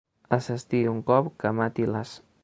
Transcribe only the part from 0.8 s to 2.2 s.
un cop que mati l'as.